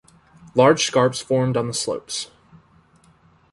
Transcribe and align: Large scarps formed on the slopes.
Large 0.55 0.89
scarps 0.89 1.21
formed 1.21 1.55
on 1.55 1.67
the 1.67 1.75
slopes. 1.75 2.31